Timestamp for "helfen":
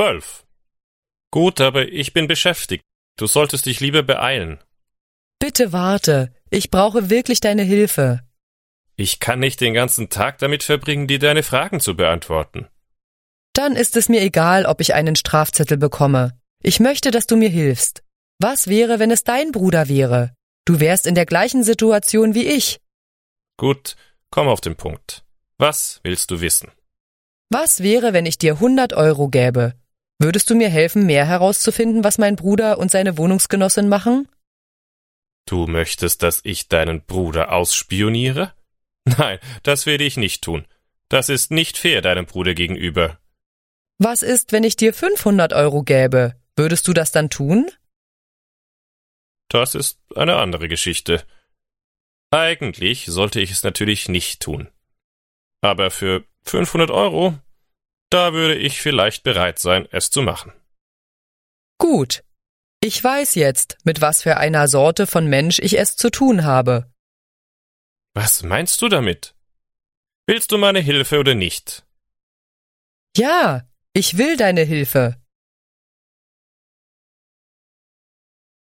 30.68-31.06